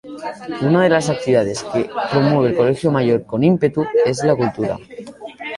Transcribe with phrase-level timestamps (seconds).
[0.63, 4.79] Una de las actividades que promueve el Colegio Mayor con ímpetu es la cultura.